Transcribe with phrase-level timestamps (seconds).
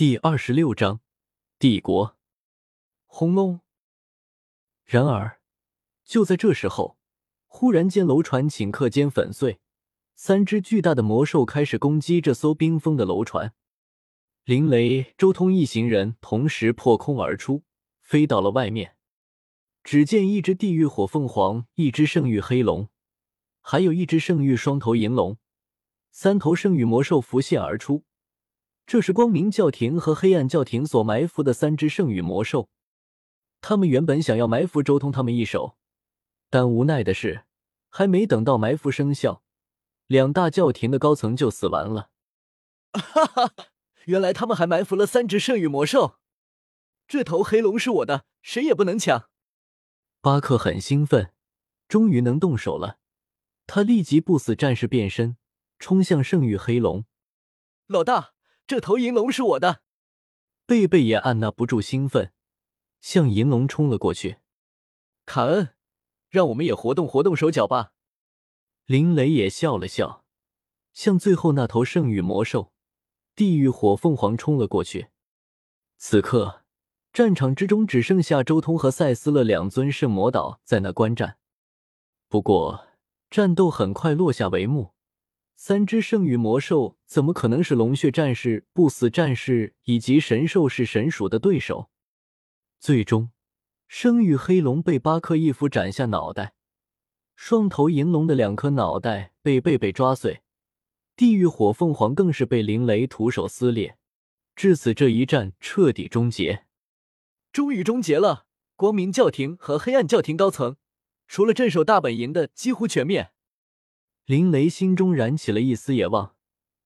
[0.00, 1.02] 第二十六章
[1.58, 2.16] 帝国。
[3.04, 3.60] 轰隆！
[4.86, 5.42] 然而，
[6.06, 6.96] 就在这时候，
[7.46, 9.60] 忽然间楼船顷刻间粉碎，
[10.14, 13.52] 三只巨大的魔兽开始攻击这艘冰封的楼船。
[14.44, 17.64] 林雷、周通一行人同时破空而出，
[18.00, 18.96] 飞到了外面。
[19.84, 22.88] 只见一只地狱火凤凰，一只圣域黑龙，
[23.60, 25.36] 还有一只圣域双头银龙，
[26.10, 28.06] 三头圣域魔兽浮现而出。
[28.90, 32.68] 这是光明教廷和黑暗教廷所埋伏的三只圣域魔兽，
[33.60, 35.76] 他们原本想要埋伏周通他们一手，
[36.48, 37.44] 但无奈的是，
[37.88, 39.44] 还没等到埋伏生效，
[40.08, 42.10] 两大教廷的高层就死完了。
[42.92, 43.54] 哈哈，
[44.06, 46.16] 原来他们还埋伏了三只圣域魔兽，
[47.06, 49.28] 这头黑龙是我的，谁也不能抢。
[50.20, 51.32] 巴克很兴奋，
[51.86, 52.98] 终于能动手了，
[53.68, 55.36] 他立即不死战士变身，
[55.78, 57.04] 冲向圣域黑龙。
[57.86, 58.32] 老大。
[58.70, 59.82] 这头银龙是我的，
[60.64, 62.32] 贝贝也按捺不住兴奋，
[63.00, 64.36] 向银龙冲了过去。
[65.26, 65.70] 卡恩，
[66.28, 67.94] 让我们也活动活动手脚吧。
[68.86, 70.24] 林雷也笑了笑，
[70.92, 72.72] 向最后那头圣域魔兽
[73.34, 75.08] 地狱火凤凰冲了过去。
[75.96, 76.62] 此刻，
[77.12, 81.38] 战场之中只剩下周通和赛斯勒两尊圣魔岛在那观战。
[82.28, 82.86] 不过，
[83.28, 84.92] 战斗很快落下帷幕。
[85.62, 91.90] 三只圣域魔兽怎么可能是龙血战士、不死战士以及神兽式神鼠的对手？
[92.78, 93.30] 最终，
[93.86, 96.54] 圣域黑龙被巴克一斧斩下脑袋，
[97.36, 100.40] 双头银龙的两颗脑袋被贝贝抓碎，
[101.14, 103.98] 地狱火凤凰更是被灵雷徒手撕裂。
[104.56, 106.64] 至此，这一战彻底终结。
[107.52, 108.46] 终于终结了！
[108.76, 110.76] 光明教廷和黑暗教廷高层，
[111.28, 113.30] 除了镇守大本营的，几乎全灭。
[114.30, 116.36] 林雷心中燃起了一丝野望，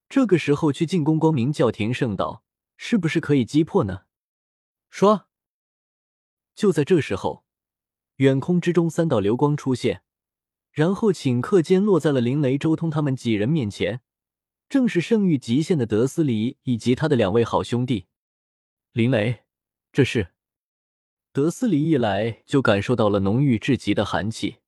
[0.08, 2.42] 这个时候去进攻光明教廷圣岛，
[2.78, 4.04] 是不是可以击破呢？
[4.88, 5.26] 说。
[6.54, 7.44] 就在这时候，
[8.16, 10.04] 远空之中三道流光出现，
[10.72, 14.00] 然后顷刻间落在了林雷、周通他们几人面前，
[14.70, 18.06] 正是圣域极限的德斯里以及他的两位好兄弟。
[18.92, 19.44] 林雷，
[19.92, 20.32] 这是
[21.30, 24.60] 德斯里一来就感受到了浓郁至极的寒气，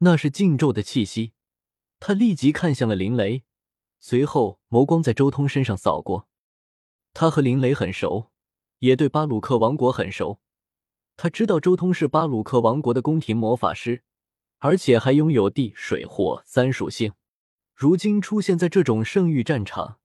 [0.00, 1.32] 那是禁咒的气息。
[2.06, 3.42] 他立即看向了林雷，
[3.98, 6.28] 随后眸光在周通身上扫过。
[7.12, 8.30] 他和林雷很熟，
[8.78, 10.38] 也对巴鲁克王国很熟。
[11.16, 14.04] 他知道周通是巴鲁克王国的宫廷魔法师，
[14.58, 17.12] 而且还拥有地、水、火三属性。
[17.74, 19.98] 如今出现在这种圣域战场，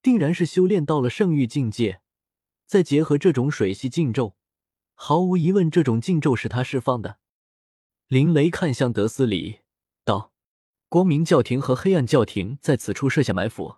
[0.00, 2.02] 定然是修炼到了圣域境界。
[2.66, 4.36] 再结合这种水系禁咒，
[4.94, 7.18] 毫无疑问，这种禁咒是他释放的。
[8.06, 9.62] 林雷看向德斯里，
[10.04, 10.31] 道。
[10.92, 13.76] 光明教廷和黑暗教廷在此处设下埋伏，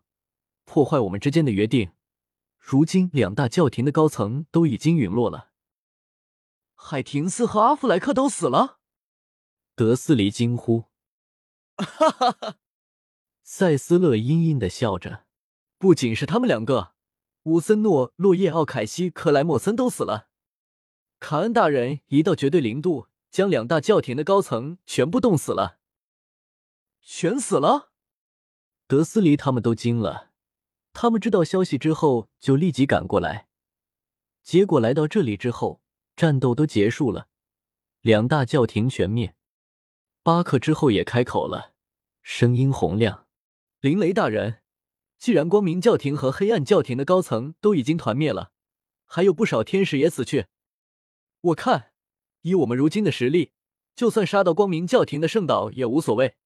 [0.65, 1.93] 破坏我们之间的约定。
[2.59, 5.51] 如今两大教廷的高层都已经陨落了，
[6.75, 8.81] 海廷斯和阿弗莱克都死了。
[9.77, 10.87] 德斯里惊呼
[11.79, 12.57] ：“哈哈哈！”
[13.45, 15.27] 塞斯勒阴阴的笑着
[15.79, 16.95] ：“不仅是他们两个，
[17.45, 20.31] 乌森诺、洛叶、奥凯西、克莱莫森都死了。
[21.21, 25.79] 卡恩大人一到绝对零度，将两大教廷的高层全部冻死了。”
[27.07, 27.93] 全死了，
[28.87, 30.33] 德斯离他们都惊了。
[30.95, 33.47] 他们知道消息之后，就立即赶过来。
[34.43, 35.83] 结果来到这里之后，
[36.17, 37.29] 战斗都结束了，
[38.01, 39.37] 两大教廷全灭。
[40.23, 41.75] 巴克之后也开口了，
[42.23, 43.27] 声音洪亮
[43.81, 44.63] ：“林雷大人，
[45.19, 48.53] 既然光明教廷和黑暗教廷的高层都已经团灭了，
[49.05, 50.47] 还有不少天使也死去。
[51.43, 51.93] 我看，
[52.41, 53.53] 以我们如今的实力，
[53.95, 56.37] 就算杀到光明教廷的圣岛也无所谓。”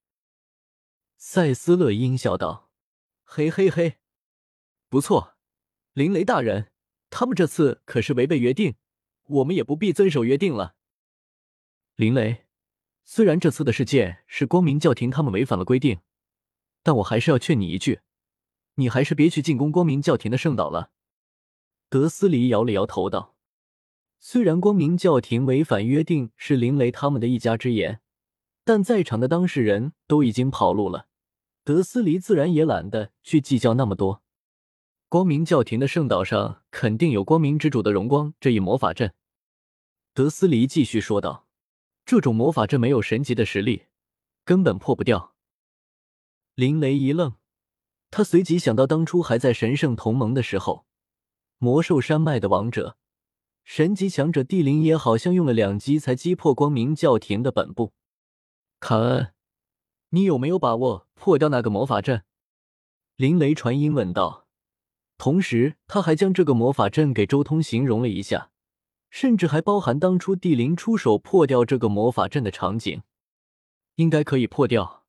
[1.20, 2.70] 塞斯勒阴笑道
[3.26, 3.96] ：“嘿嘿嘿，
[4.88, 5.34] 不错，
[5.92, 6.70] 林雷大人，
[7.10, 8.76] 他们这次可是违背约定，
[9.24, 10.76] 我们也不必遵守约定了。
[11.96, 12.46] 林雷，
[13.02, 15.98] 虽然这次的事件是光明教廷他们违反了规定，
[16.84, 18.00] 但我还是要劝你一句，
[18.76, 20.92] 你还是别去进攻光明教廷的圣岛了。”
[21.90, 23.34] 德斯里摇了摇头道
[24.20, 28.00] ：“虽然光明教廷违反约定是林雷他们的一家之言，
[28.62, 31.06] 但在场的当事人都已经跑路了。”
[31.68, 34.22] 德斯离自然也懒得去计较那么多。
[35.10, 39.12] 光明教廷的圣岛上肯定有光明之主的荣光这一魔法阵。
[40.14, 41.46] 德斯离继续说道
[42.06, 43.82] ：“这种魔法阵没有神级的实力，
[44.46, 45.34] 根本破不掉。”
[46.56, 47.34] 林雷一愣，
[48.10, 50.86] 他随即想到当初还在神圣同盟的时候，
[51.58, 52.96] 魔兽山脉的王者、
[53.62, 57.92] 神级强者帝灵也好像用了两击才击破光明教廷的本部。
[58.80, 59.34] 卡恩。
[60.10, 62.24] 你有没有把握破掉那个魔法阵？
[63.16, 64.46] 林雷传音问道。
[65.18, 68.50] 同时，他还将这个魔法阵给周通形容了一下，
[69.10, 73.02] 甚至还包含当初帝灵出手破掉这个魔法阵的场景。
[73.96, 75.04] 应该可以破掉，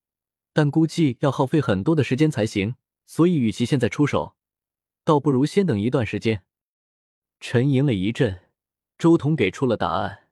[0.51, 2.75] 但估计要耗费很多的时间才行。
[3.05, 4.35] 所以，与其现在出手，
[5.03, 6.43] 倒不如先等一段时间。
[7.39, 8.41] 沉吟了一阵，
[8.97, 10.27] 周通给出了答案。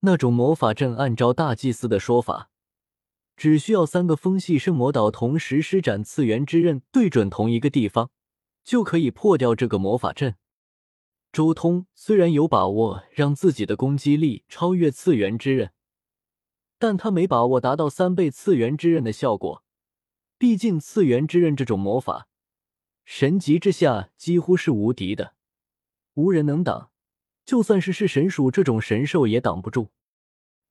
[0.00, 2.50] 那种魔法阵，按照大祭司的说法，
[3.36, 8.10] 只需要三个风系圣魔岛同时施展次元之刃，对准同一个地方，
[8.62, 10.36] 就可以破掉这个魔法阵。
[11.32, 15.72] 周通虽然有把握让自己的攻击力超越次元之刃，
[16.78, 19.64] 但他没把握达到三倍次元之刃的效果。
[20.38, 22.28] 毕竟次元之刃这种魔法，
[23.04, 25.34] 神级之下几乎是无敌的。
[26.14, 26.92] 无人能挡，
[27.44, 29.90] 就算是是神鼠这种神兽也挡不住。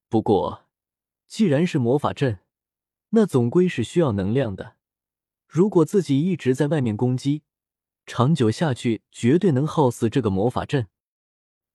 [0.08, 0.66] 不过，
[1.28, 2.40] 既然是魔法阵，
[3.16, 4.76] 那总归是需要能量的。
[5.48, 7.44] 如果自己一直在外面攻击，
[8.08, 10.88] 长久下去绝对能耗死这个魔法阵。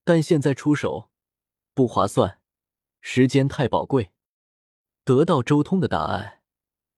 [0.03, 1.11] 但现在出手
[1.75, 2.41] 不划算，
[3.01, 4.11] 时间太宝贵。
[5.05, 6.41] 得到周通的答案，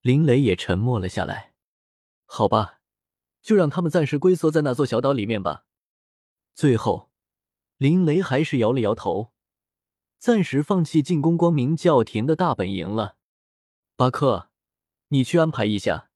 [0.00, 1.52] 林雷也沉默了下来。
[2.24, 2.80] 好吧，
[3.42, 5.66] 就让他们暂时龟缩在那座小岛里面吧。
[6.54, 7.10] 最后，
[7.76, 9.32] 林雷还是摇了摇头，
[10.18, 13.18] 暂时放弃进攻光明教廷的大本营了。
[14.00, 14.48] 巴克，
[15.08, 16.08] 你去安排一下，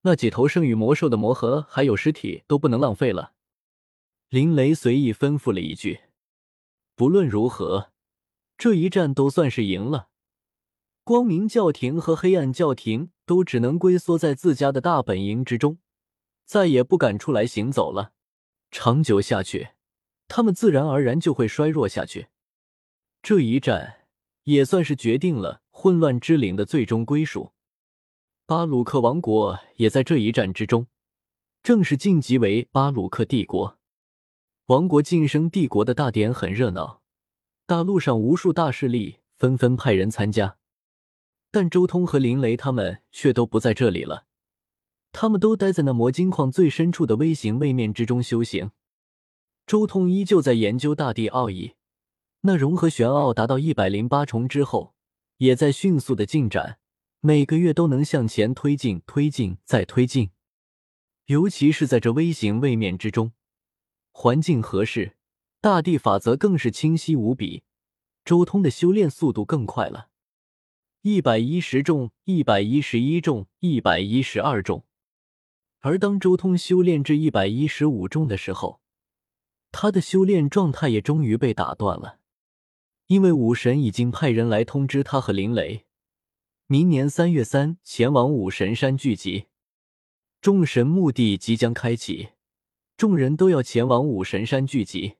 [0.00, 3.34] 那几头圣域魔兽的魔核还有尸体都不能浪费了。
[4.30, 6.00] 林雷随意吩咐了一句。
[6.96, 7.92] 不论如何，
[8.58, 10.08] 这一战都算是赢了。
[11.04, 15.78] 光明教廷和黑暗教廷都只能龟缩在自家的大本营之中，
[16.44, 18.12] 再也不敢出来行走了。
[18.72, 19.68] 长久下去，
[20.26, 22.26] 他们自然而然就会衰弱下去。
[23.22, 24.08] 这一战
[24.42, 27.52] 也算是决定了混乱之岭的最终归属。
[28.44, 30.88] 巴鲁克王国也在这一战之中
[31.62, 33.78] 正式晋级为巴鲁克帝国。
[34.66, 37.00] 王国晋升帝国的大典很热闹，
[37.64, 40.58] 大陆上无数大势力纷纷派人参加，
[41.50, 44.26] 但周通和林雷他们却都不在这里了。
[45.12, 48.70] 他们都待在那魔晶矿最深处的微型位面之中修行。
[49.66, 51.72] 周通依旧在研究大地奥义，
[52.42, 54.92] 那融合玄奥达到一百零八重之后，
[55.40, 56.78] 也在迅速的进展，
[57.20, 60.32] 每个月都能向前推进，推进再推进。
[61.26, 63.32] 尤其是在这微型位面之中，
[64.10, 65.16] 环境合适，
[65.62, 67.62] 大地法则更是清晰无比。
[68.22, 70.10] 周通的修炼速度更快了，
[71.00, 74.84] 一百一十重，一百一十一重，一百一十二重。
[75.78, 78.82] 而当周通修炼至一百一十五重的时候，
[79.72, 82.19] 他的修炼状态也终于被打断了，
[83.10, 85.84] 因为武神已经派人来通知他和林雷，
[86.68, 89.46] 明年三月三前往武神山聚集，
[90.40, 92.28] 众神墓地即将开启，
[92.96, 95.14] 众人都要前往武神山聚集。